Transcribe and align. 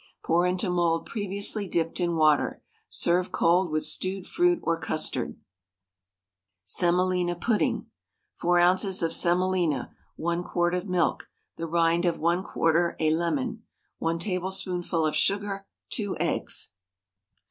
Pour 0.23 0.47
into 0.47 0.67
mould 0.71 1.05
previously 1.05 1.67
dipped 1.67 1.99
in 1.99 2.15
water. 2.15 2.63
Serve 2.89 3.31
cold 3.31 3.69
with 3.69 3.83
stewed 3.83 4.25
fruit 4.25 4.59
or 4.63 4.75
custard. 4.79 5.37
SEMOLINA 6.65 7.35
PUDDING. 7.35 7.85
4 8.33 8.59
oz. 8.61 9.03
of 9.03 9.13
semolina, 9.13 9.95
1 10.15 10.43
quart 10.43 10.73
of 10.73 10.89
milk, 10.89 11.29
the 11.57 11.67
rind 11.67 12.05
of 12.05 12.17
1/4 12.17 12.95
a 12.99 13.11
lemon, 13.11 13.61
1 13.99 14.17
tablespoonful 14.17 15.05
of 15.05 15.15
sugar, 15.15 15.67
2 15.91 16.17
eggs. 16.19 16.71